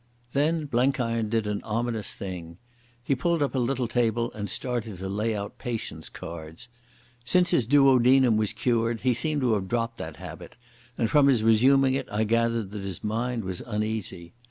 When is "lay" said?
5.07-5.35